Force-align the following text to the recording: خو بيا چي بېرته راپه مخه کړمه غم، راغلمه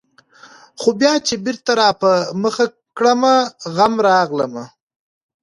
خو 0.79 0.89
بيا 0.99 1.13
چي 1.27 1.35
بېرته 1.45 1.71
راپه 1.81 2.11
مخه 2.43 2.65
کړمه 2.97 3.35
غم، 3.75 3.93
راغلمه 4.07 4.63